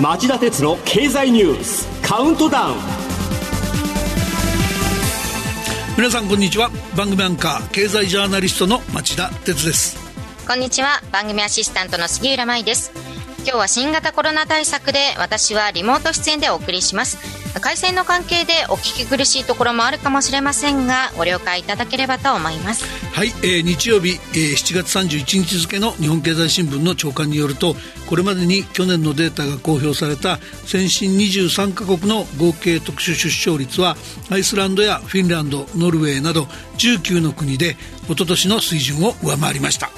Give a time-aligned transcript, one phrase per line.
[0.00, 2.74] 町田鉄の経済ニュースカウントダウン。
[5.96, 6.70] 皆さんこんにちは。
[6.96, 9.96] 番組アンカー経済ジャーナリストの町田鉄です。
[10.44, 11.00] こんにちは。
[11.12, 12.90] 番組アシスタントの杉浦舞です。
[13.48, 22.84] 今日は新型コロナ対策で私はリモート出演でお送りします回線の関係でお聞き苦しいところもあるかもしれませんがご了解いただければと思います。
[23.12, 27.74] はい、えー、日曜日、えー、7月31日付の日本経済新聞の朝刊によると
[28.08, 33.96] これまでに去年のデータが公表された先進23カ国の合計特殊出生率は
[34.30, 36.44] アイスランドやフィンランドノルウェーなど
[36.78, 39.90] 19の国で一昨年の水準を上回りました。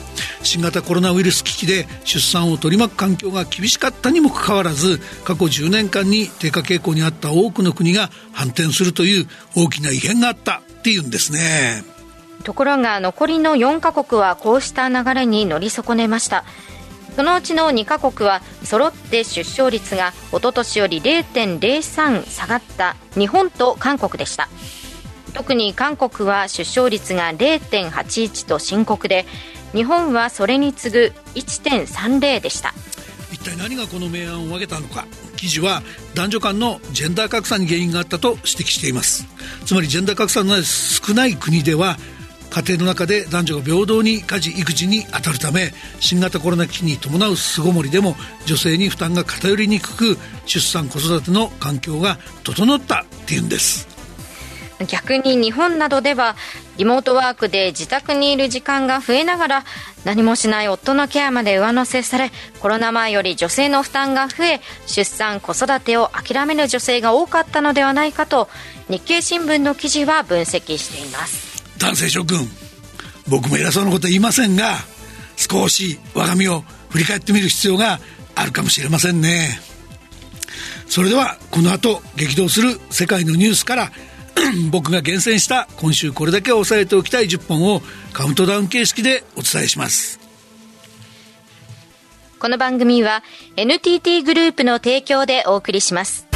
[0.43, 11.85] 新型コロナウイルス危機で出産を取り巻く環境が厳しかったにもかかわらず過去10年間に低下傾向にあった多くの国が反転するという大きな異変があったっていうんですね。
[12.43, 16.45] ところが残りの4カ国はこうした流れに乗り損ねました。
[17.21, 24.49] そのうちの2カ国は揃って出生率が一昨年より0.03下がった日本と韓国でした。
[25.35, 29.27] 特に韓国は出生率が0.81と深刻で
[29.75, 32.73] 日本はそれに次ぐ1.30でした。
[33.31, 35.07] 一体何がこの明暗を分けたのか。
[35.37, 35.83] 記事は
[36.15, 39.27] 男女間のジェンダー格差に原因があったと指摘しています。
[39.67, 41.99] つまりジェンダー格差の少ない国では
[42.51, 53.89] 家庭の中で男女が平等に家事育児に当たるため新型コロナ危機に伴う巣ごもりでも女性に負担が偏りにくく出産子育ての環境が整ったっていうんです。
[54.87, 56.37] 逆に日本などでは
[56.79, 59.65] リモートワークで自宅にいる時間が増えながら
[60.05, 68.49] 何もしない夫のケアまで上乗せされコロナ前より女性の負担が増え出産子育てを諦める女性が多かったのではないかと
[68.89, 71.50] 日経新聞の記事は分析しています。
[71.81, 72.49] 男性諸君
[73.29, 74.77] 僕も偉そうなこと言いませんが
[75.37, 77.99] 少し我が身を振り返ってみる必要が
[78.35, 79.61] あるかもしれませんね。
[80.87, 83.93] それではこの後激動する世界のニュースから
[84.71, 87.81] 僕が厳選した今週これだけ押さえておきたい10本を
[88.13, 90.19] カウントダウン形式でお伝えします。
[92.39, 93.23] この番組は
[93.57, 96.30] NTT グループの提供でお送りします。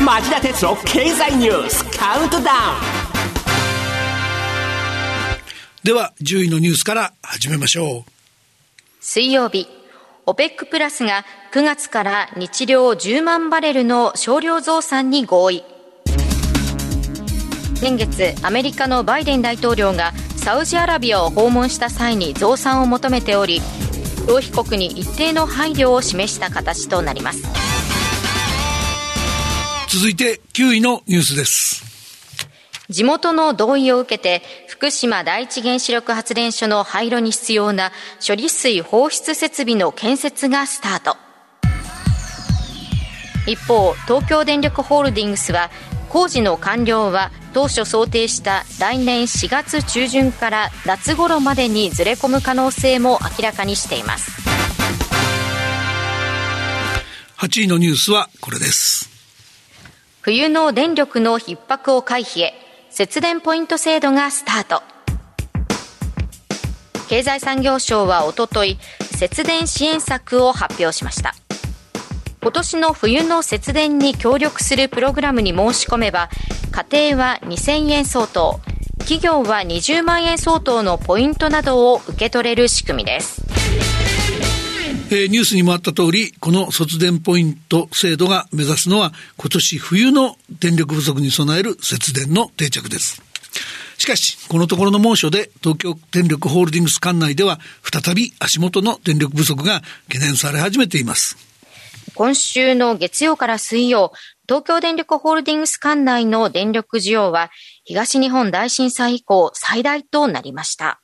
[0.00, 2.80] 町田哲郎経済ニュースカウントダウン。
[5.84, 8.10] では10位のニュースから始めましょう。
[9.00, 9.68] 水曜日
[10.24, 15.64] OPEC プラスが9月から日量10万バレルの少量増産に合意。
[17.74, 23.60] 先月アメリカのバイデン大統領がサウジアラビアを訪問した際に増産を求めており
[24.26, 27.69] 消費国に一定の配慮を示した形となります
[29.92, 31.82] 続いて9位のニュースです。
[32.88, 37.90] 地元の同意を受けて福島第一原子力発電所の廃炉に必要な
[38.24, 41.16] 処理水放出設備の建設がスタート。
[43.48, 45.70] 一方東京電力ホールディングスは
[46.08, 54.30] 工事の完了は当初想定した来年4月中旬から夏頃までにずれ込む可能性も明らかにしています。
[57.38, 59.09] 8位のニュースはこれです
[60.22, 62.52] 冬の電力の逼迫を回避へ
[62.90, 64.82] 節電ポイント制度がスタート。
[67.08, 68.76] 経済産業省はおととい
[69.16, 71.34] 節電支援策を発表しました。
[72.42, 76.28] 今年の冬の節電に協力するプログラムに申し込めば
[76.70, 78.60] 家庭は2000円相当
[78.98, 83.42] 企業は20万円相当のポイントなどを受け取れる仕組みです。
[85.12, 93.20] えー、ニュースにもあった通り、この卒電ポイント制度が目指すのは、今年冬の電力不足に備える節電の定着です。
[93.98, 101.36] しかし、このところの猛暑で東京電力ホールディングス管内では再び足元の電力不足が懸念され始めています。
[102.14, 104.12] 今週の月曜から水曜、
[104.48, 107.50] 東京電力ホールディングス管内の電力需要は
[107.82, 111.00] 東日本大震災以降最大となりました。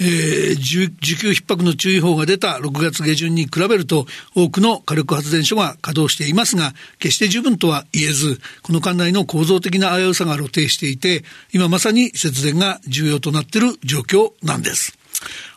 [0.00, 14.96] えー、需給逼迫の注意報が出た6月下旬に比べると多くの火力発電所が稼働していますが決して十分とは言えずこの管内の構造的な危うさが露呈していて今まさに節電が重要となっている状況なんです。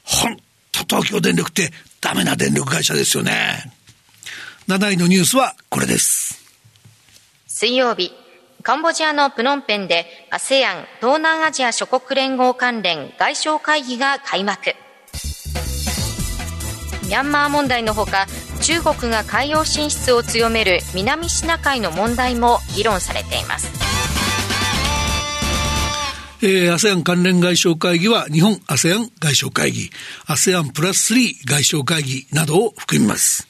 [0.03, 0.37] 本
[0.73, 3.71] 当東京電力ってダメな電力会社ですよね。
[4.67, 6.43] 7位のニュースはこれです。
[7.47, 8.22] 水曜日。
[8.63, 14.73] カンボジアのプノンペンで ASEAN 東南アジア諸国連合関連外相会議が開幕
[17.03, 18.25] ミャンマー問題のほか
[18.61, 23.69] 中国が海洋進出を強める南シナ海の問題も議論されています
[26.41, 29.89] えー、ASEAN 関連外相会議は日本 ASEAN 外相会議、
[30.27, 33.47] ASEAN プラス3外相会議などを含みます。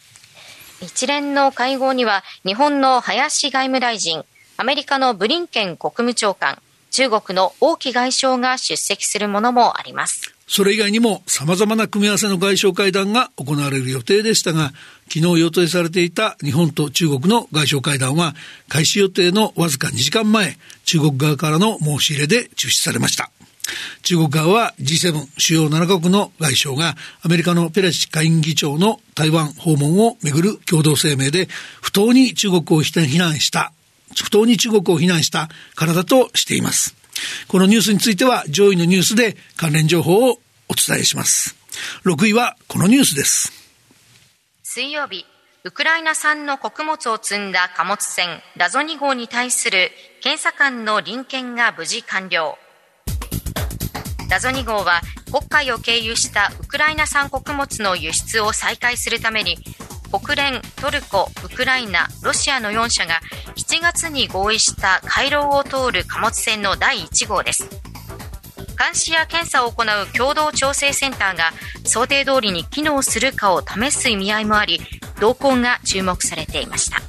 [0.80, 4.24] 一連の会合には日本の林外務大臣、
[4.56, 6.60] アメリカのブリンケン国務長官、
[6.92, 10.34] 中国の王毅外相が出席するものもあります。
[10.48, 14.72] それ以外にも様々な組み合わせの外相会談が行われる予定でしたが、
[15.12, 18.36] 昨日予定されていた日本と中国の外相会談は
[18.70, 23.32] 開始予定のわずか2時間前、中国側からの申し入れで中止されました。
[24.04, 31.48] 中国側は G7 主要7カ国の外相がアメリカのペレシ下院議長の台湾訪問をめぐる共同声明で
[31.82, 33.72] 不当に中国を非難した
[34.22, 36.96] 不当に中国を非難したからだとしています。
[37.48, 40.40] このニュースについては上位のニュースで関連情報を
[40.70, 41.56] お伝えします。
[42.06, 43.52] 6位はこのニュースです。
[44.64, 45.26] 水曜日、
[45.64, 52.58] ウクライナ産の穀物を積んだ貨物船ラゾ2号に対する検査官の臨検が無事完了。
[54.30, 59.58] ラゾ2号は黒海を経由したウクライナ産穀物の輸出を再開するために
[60.12, 63.20] 国連、トルコ、ウクライナ、ロシアの4社が
[63.56, 67.70] 7月に合意した回廊を通る貨物船の第1号です。
[68.78, 71.52] 監視や検査を行う共同調整センターが
[71.86, 74.80] 想定通りに機能するかを試す意味合いもあり、
[75.20, 77.02] 動向が注目されていました。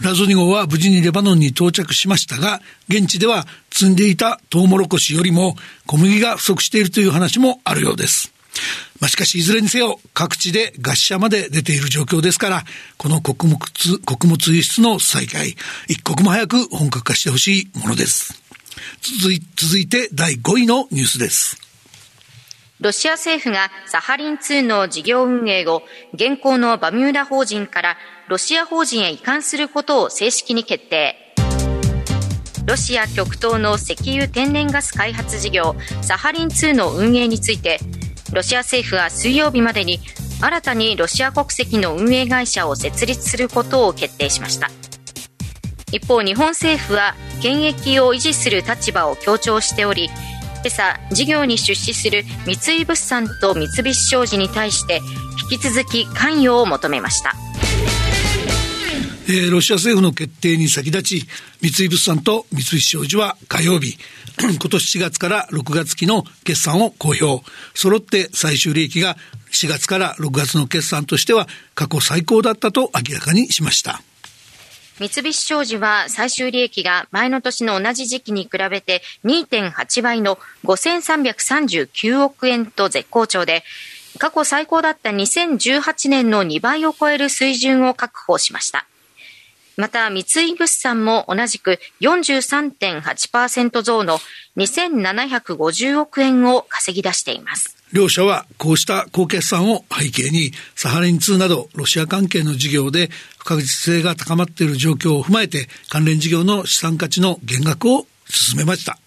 [0.00, 5.54] ラゾ2号は無事にレバノンに到着しましたが、現地では積んでいたトウモロコシよりも
[5.86, 8.31] 小麦が不足しているという話もあるようです。
[9.00, 12.64] まあ、しかしいずれにせよ各地で餓死者まで出ている状況ですから、
[12.98, 13.58] この穀物、
[14.04, 15.56] 穀物輸出の再開、
[15.88, 18.42] 一刻も早く本格化してほしいものです。
[19.00, 21.58] 続い続いて第5位のニュースです。
[22.80, 25.82] ロシア政府がサハリン2の事業運営を
[26.14, 27.96] 現行のバミューダ法人から
[28.28, 31.16] ロシア法人へ移管することを正式に決定。
[32.66, 37.78] ロシア極東の石油天然ガス開発事業サハリン2の運営について
[38.32, 40.00] ロシア政府は水曜日までに
[40.40, 44.68] 新たにロシア国籍の運営会社を設立することを決定しました。
[45.92, 55.00] 一方日本政府は権益を維持する立場を強調しており今朝事業に出資する三井物産と三菱商事に対して
[55.50, 57.34] 引き続き関与を求めました。
[59.34, 61.26] えー、ロシア政府の決定に先立ち、
[61.62, 63.96] 三井物産と三菱商事は火曜日、
[64.38, 67.42] 今年4月から6月期の決算を公表。
[67.74, 69.16] 揃って最終利益が
[69.50, 74.02] 4月から6月の決算としては過去最高だったと明らかにしました。
[74.98, 83.64] 三菱商事は最終利益が前の年の同じ時期に比べて2.8倍の5339億円と絶好調で、
[84.18, 88.86] 過去最高だった2018年の2倍を超える水準を確保しました。
[89.76, 94.18] また、三井物産も同じく43.8%増の
[94.56, 97.76] 2750億円を稼ぎ出しています。
[97.92, 108.98] 両社はこうした高決算を背景に、サハリン2などロシア関係の事業で不確実性が高まっている状況を踏まえて、関連事業の資産価値の減額を進めました。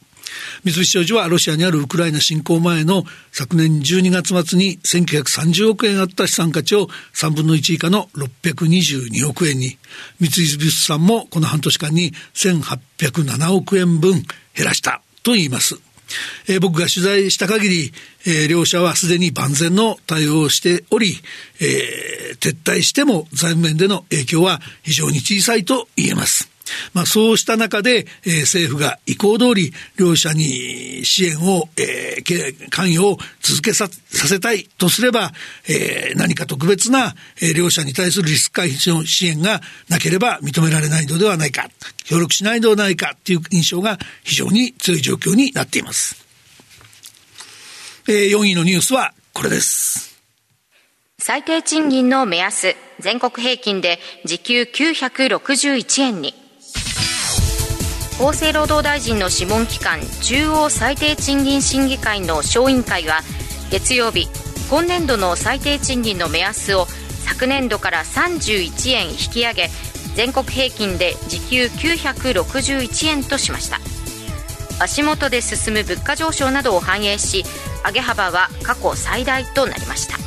[0.63, 9.77] 三菱商事はロシアにあるウクライナ侵攻前の昨年12月末に1930億円あった資産価値を3分の1以下の622億円に、
[10.19, 14.23] 三菱物産もこの半年間に1807億円分
[14.55, 15.79] 減らしたと言います。
[16.47, 17.93] えー、僕が取材した限り、
[18.27, 21.15] えー、両者はすでに万全の対応をしており、
[21.59, 26.54] えー、撤退しても財務面での影響は非常に小さいと言えます。
[26.93, 35.31] まあ、そうした中で、えー、政府が意向通り両者に支援を、えー、関与を続けさせたいとすれば、
[35.67, 41.69] えー、何か特別な、えー、両者に対するリスク回避の支援がなければ認められないのではないか、
[42.05, 46.25] 協力しないのではないかという印象が非常に強い状況になっています。
[48.07, 50.15] えー、4位のニュースはこれです。
[51.17, 56.44] 最低賃金の目安、全国平均で時給961円に。
[58.17, 63.19] 厚生労働大臣の諮問機関中央最低賃金審議会の小委員会は
[63.71, 64.27] 月曜日
[64.69, 66.85] 今年度の最低賃金の目安を
[67.25, 69.69] 昨年度から31円引き上げ
[70.15, 73.79] 全国平均で時給961円としました。
[74.79, 77.43] 足元で進む物価上昇などを反映し
[77.85, 80.17] 上げ幅は過去最大となりました。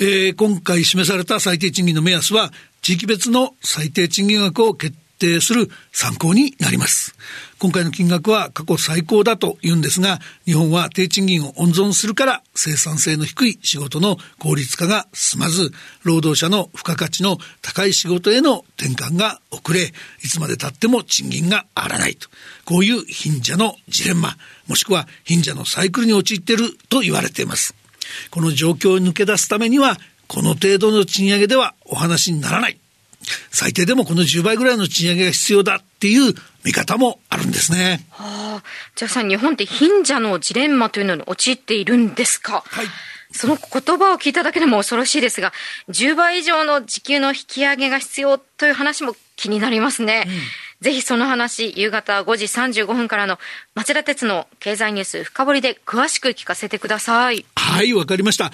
[0.00, 2.52] えー、今回示された最低賃金の目安は
[2.82, 7.14] 地域別の最低賃金額を決定する参考になります。
[7.58, 15.72] 今回の金額は過去最高だと言うんですが、日本は低賃金を温存するから生産性の低い仕事の効率化が進まず、
[16.04, 19.92] 労働者の付加価値の高い仕事への転換が遅れ、
[20.22, 22.28] いつまで経っても賃金が上がらないと。
[22.64, 24.36] こういう貧者のジレンマ、
[24.68, 27.74] もしくは貧者のサイクルに陥っていると言われています。
[28.30, 32.78] この状況を抜け出すためには、この程度の賃上げではお話にならない。
[33.50, 38.06] 最低でもこの10倍ぐらいの賃上げが必要だっていう見方もあるんですね。
[38.10, 38.62] はあ、
[38.94, 42.62] じゃあさ、日本って貧者のジレンマというのに陥っているんですか？
[42.66, 42.86] はい。
[43.32, 45.52] その言葉を聞いただけでも恐ろしいですが、
[45.90, 50.24] 10倍以上の時給の引き上げが必要という話も気になりますね。
[50.26, 50.32] うん
[50.80, 53.40] ぜひその話、夕方5時35分からの
[53.74, 57.44] 町田鉄の経済ニュース深掘りで詳しく聞かせてください。
[57.56, 58.52] はい、わかりました。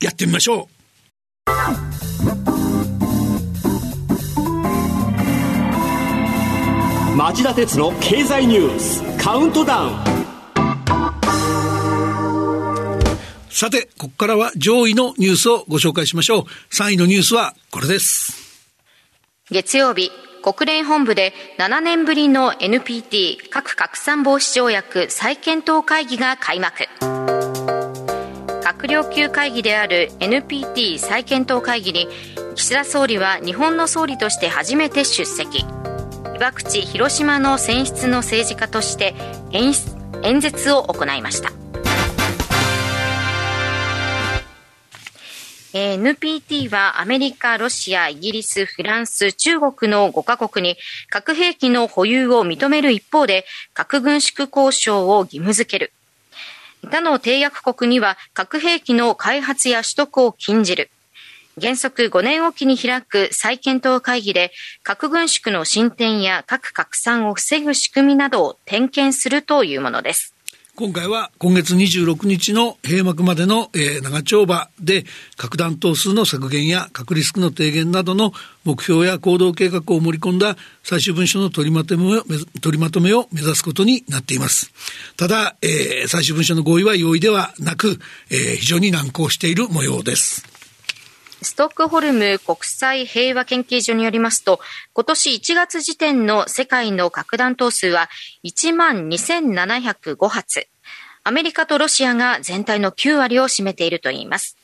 [0.00, 0.79] やってみましょう。
[7.16, 10.20] 町田鉄の経済ニュースカウントダウン。
[13.50, 16.42] さてここからは上位のニュースをご紹介しましょう。
[16.72, 18.32] 3位のニュースはこれです。
[19.50, 20.10] 月曜日
[20.42, 26.88] 国連本部で7年ぶりの NPT 核拡散防止条約再検討会議が開幕
[28.80, 32.08] 閣僚級会議である NPT 再検討会議に
[32.54, 35.66] 岸田総理は日本の総理として初めて出席
[36.32, 39.14] 被爆地広島の選出の政治家として
[39.52, 39.74] 演
[40.40, 41.52] 説を行いました
[45.74, 50.78] NPT はアメリカ、ロシア、イギリス、フランス、中国の5カ国に
[51.10, 53.44] 核兵器の保有を認める一方で
[53.74, 55.92] 核軍縮交渉を義務付ける。
[56.88, 60.90] 他の締約国には核兵器の開発や取得を禁じる。
[61.60, 70.34] 原則5年おきに開く再検討会議で核軍縮の進展や核拡散を防ぐ仕組みなどを点検するというものです。
[70.76, 75.04] 今回は今月26日の閉幕までの、えー、長丁場で
[75.36, 78.32] 核弾頭数の削減や核リスクの低減などの
[78.64, 82.22] 目標や行動計画を盛り込んだ最終文書の取りまとめを
[82.62, 84.72] 取りまとめを目指すことになっています。
[85.16, 87.98] ただ、えー、最終文書の合意は容易ではなく、
[88.30, 90.59] えー、非常に難航している模様です。
[91.42, 94.60] ストックホルム国際平和研究所によりますと、
[94.92, 98.10] 今年1月時点の世界の核弾頭数は
[98.44, 100.68] 1万2705発。
[101.24, 104.56] アメリカとロシアが全体の9割を占めているといいます。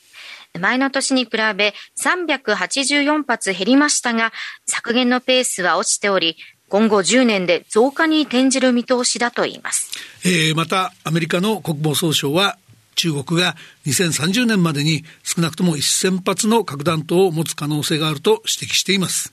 [0.59, 4.33] 前の年に比べ384発減りましたが、
[4.67, 6.37] 削減のペースは落ちており、
[6.69, 9.91] 今後10年で増加に転じる見通しだといいます。
[10.25, 12.59] えー、また、アメリカの国防総省は
[12.97, 13.55] 中国が
[13.87, 19.33] 2030年までに少なくとも1000発の核弾頭を持つ可能性があると指摘しています。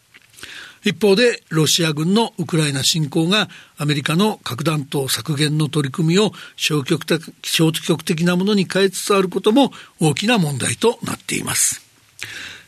[0.84, 11.82] 一方でロシア軍のウクライナ侵攻がアメリカの核弾頭削減の取り組みを消極的消極的なものに変えつつあることも大きな問題となっています。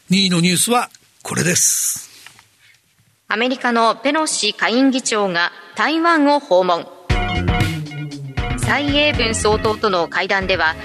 [0.09, 0.89] 2位のニュースは
[1.23, 2.09] これです。
[3.27, 6.94] アメリカのペロシ下院議長が台湾を訪問。
[8.65, 10.75] 蔡英文総統との会談では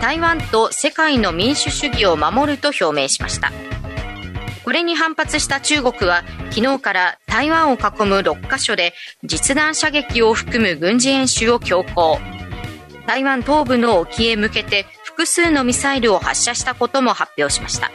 [0.00, 3.52] 台湾と世界の民主主義を守ると表明しました。
[4.64, 12.18] これに反発した中国は昨日から台湾を囲む6カ所で実弾射撃を含む軍事演習を強行。
[13.06, 17.90] 台湾東部の沖へ向けて複数のミサイルを発射したことも発表しました。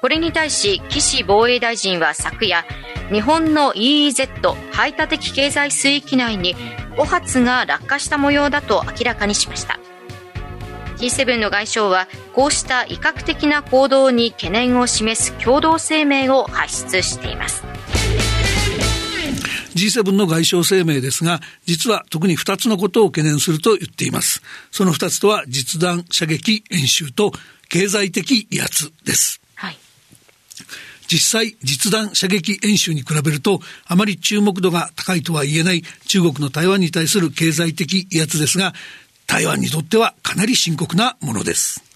[0.00, 2.64] これに対し岸防衛大臣は昨夜
[3.10, 6.54] 日本の EEZ 排他的経済水域内に
[6.96, 9.78] 5発が落下した模様だと明らかにしました
[10.98, 17.64] G7 の外相はこうした威嚇的な行動に懸念を示す共同声明を発出しています
[19.78, 24.42] G7 の外相声明ですが、実は特に2つのことを懸念すると言っています。
[24.72, 27.30] その2つとは実弾射撃演習と
[27.68, 29.40] 経済的威圧です。
[31.06, 38.74] 実際実弾射撃演習に比べるとあまり注目度が高いとは言えない中国の台湾に対する経済的威圧ですが
[39.26, 41.88] 台湾にとってはかなり深刻なものです。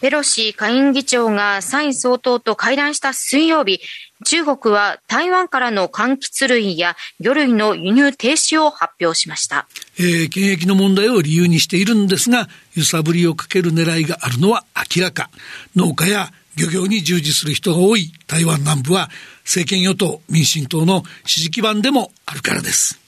[0.00, 3.80] ペロシ下院議長が蔡総統と会談した水曜日、
[4.24, 9.66] 中国は台湾からの柑橘類や魚類の輸入停止を発表しました。
[9.98, 14.64] えー、検疫の問題を理由にしているんですが、揺さぶりをかける狙いがあるのは
[14.96, 15.28] 明らか。
[15.74, 19.10] 農家や漁業に従事する人が多い台湾南部は
[19.44, 23.00] 政権与党民進党の支持基盤でもあるからです。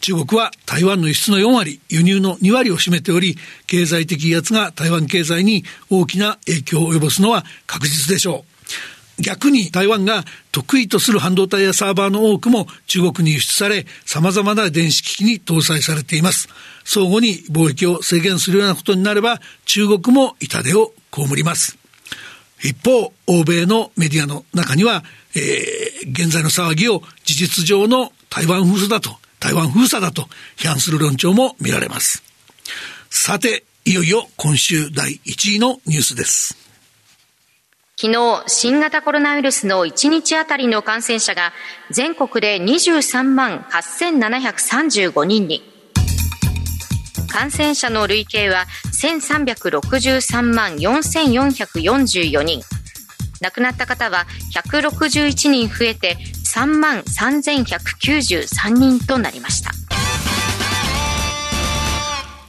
[0.00, 9.22] 中国は台湾の輸出の4割、輸入の2割を占めており、経済的威圧が台湾経済に大きな影響を及ぼすのは確実でしょう。
[9.22, 16.48] 逆に台湾が得意とする半導体やサーバーの多くも中国に輸出され、様々な電子機器に搭載されています。
[16.84, 21.81] 相互に貿易を制限するようなことになれば、中国も痛手を被ります。
[22.62, 25.02] 一方、欧米のメディアの中には、
[25.34, 32.22] えー、現在の騒ぎを事実上の台湾封鎖だと、台湾封鎖だと批判する論調も見られます。
[33.10, 36.56] さて、いよいよ今週第1位のニュースです。
[37.96, 41.52] 昨日、新型コロナウイルスの1日あたりの感染者が
[41.90, 45.71] 全国で23万8735人に。
[47.32, 48.66] 感染者の累計は
[49.02, 52.60] 1363万4444人。
[53.40, 56.18] 亡くなった方は161人増えて
[56.54, 59.81] 3万3193人となりました。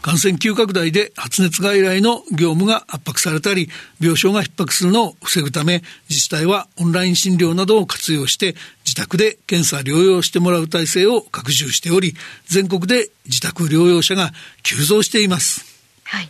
[0.03, 3.69] 感染急拡大で発熱外来の業務が圧迫されたり、
[4.01, 12.15] 病床が逼迫するのを防ぐため、自治体はオンライン診療などを活用して、自宅で検査療養してもらう体制を拡充しており、
[12.48, 15.65] 全国で自宅療養者が急増しています。
[16.03, 16.29] はい、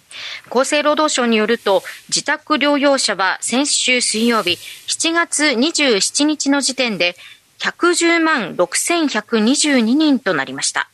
[0.51, 7.15] 厚生労働省によると自宅療養者は先週水曜日7月27日の時点で
[7.57, 10.89] 110万6122人となりました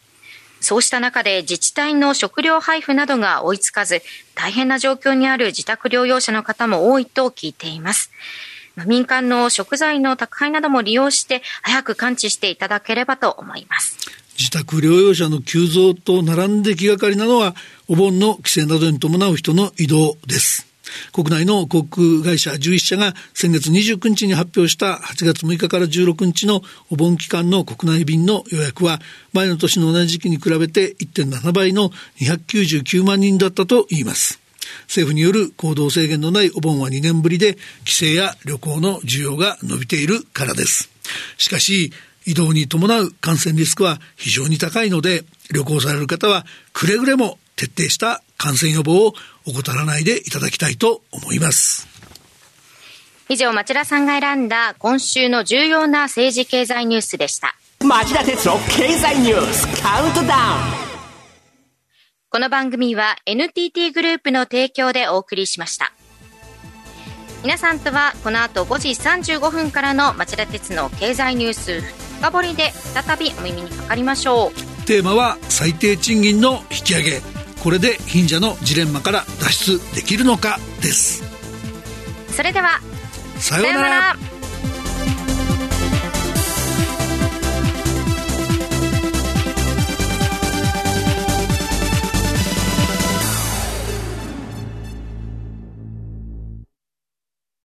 [0.62, 4.02] そうした中で自治体の食料配布などが追いつかず、
[4.36, 8.12] 大変な状況にある自宅療養者の方も多いと聞いています。
[8.86, 13.98] 民間の食材の宅配なども利用して早く感知していただければと思います。
[14.38, 17.56] 自宅療養者の急増と並んで気がかりなのは、
[17.88, 20.69] お盆の規制などに伴う人の移動です。
[21.12, 29.00] 国内の航空会社11社が先月29日に発表した8月6日から16日のお盆期間の国内便の予約は
[29.34, 31.90] 前の年の同じ時期に比べて1.7倍の
[32.22, 34.40] 299万人だったといいます。
[34.84, 40.90] 政府による行動制限のないお盆は2年ぶりで帰省や旅行の需要が伸びているからです。
[41.38, 41.92] しかし、
[42.26, 49.14] 移動に伴う感染リスクは非常に高いので、旅行される方はくれぐれも徹底した感染予防を
[49.46, 51.88] 怠らないでいただきたいと思います。
[53.28, 57.56] 以上、町田さんが選んだ今週の重要な政治経済ニュースでした。
[57.86, 60.30] 町田哲郎経済ニュースカウントダウン
[62.30, 65.94] この番組は NTT グループの提供でお送りしました。
[67.44, 71.82] 皆さんとはこの後5時35分からの町田鉄の経済ニュース
[72.20, 74.86] 深掘りで再びお耳にかかりましょう。
[74.86, 77.39] テーマは最低賃金の引き上げ。
[77.62, 81.24] これで貧者のジレンマから脱出できるのかです。
[82.30, 82.80] それでは
[83.38, 84.18] さようなら